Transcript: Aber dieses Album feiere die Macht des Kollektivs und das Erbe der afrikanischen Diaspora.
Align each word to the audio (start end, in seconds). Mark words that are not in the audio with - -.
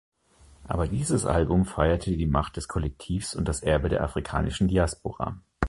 Aber 0.63 0.87
dieses 0.87 1.27
Album 1.27 1.63
feiere 1.63 1.99
die 1.99 2.25
Macht 2.25 2.57
des 2.57 2.67
Kollektivs 2.67 3.35
und 3.35 3.47
das 3.47 3.61
Erbe 3.61 3.87
der 3.87 4.03
afrikanischen 4.03 4.67
Diaspora. 4.67 5.39